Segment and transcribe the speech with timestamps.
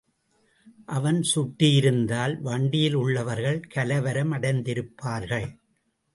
[0.85, 5.49] அவன் சுட்டிருந்தால், வண்டியிலுள்ளவர்கள் கலவரமடைத்திருப்பார்கள்.